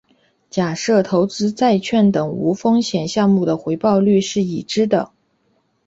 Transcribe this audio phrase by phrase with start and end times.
[0.49, 5.11] 假设投资债券等无风险项目的回报率是已知的。